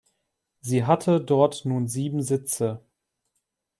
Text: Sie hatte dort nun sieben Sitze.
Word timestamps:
Sie 0.61 0.83
hatte 0.85 1.21
dort 1.23 1.63
nun 1.65 1.87
sieben 1.87 2.23
Sitze. 2.23 2.83